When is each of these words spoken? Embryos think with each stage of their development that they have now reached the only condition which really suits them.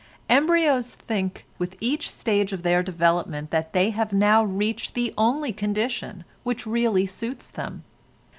Embryos 0.29 0.95
think 0.95 1.45
with 1.59 1.77
each 1.79 2.09
stage 2.09 2.53
of 2.53 2.63
their 2.63 2.81
development 2.81 3.51
that 3.51 3.71
they 3.71 3.91
have 3.91 4.11
now 4.11 4.43
reached 4.43 4.95
the 4.95 5.13
only 5.15 5.53
condition 5.53 6.23
which 6.41 6.65
really 6.65 7.05
suits 7.05 7.51
them. 7.51 7.83